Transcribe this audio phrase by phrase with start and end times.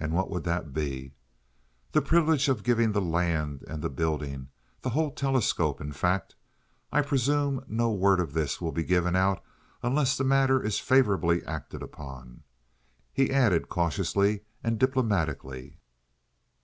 [0.00, 1.12] "And what would that be?"
[1.92, 6.34] "The privilege of giving the land and the building—the whole telescope, in fact.
[6.90, 9.40] I presume no word of this will be given out
[9.84, 12.42] unless the matter is favorably acted upon?"
[13.12, 15.78] he added, cautiously and diplomatically.